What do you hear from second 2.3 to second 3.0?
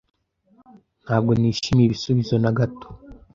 na gato.